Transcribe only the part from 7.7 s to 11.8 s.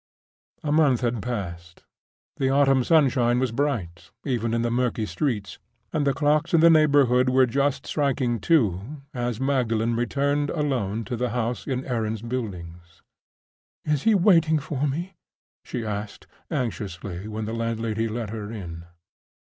striking two, as Magdalen returned alone to the house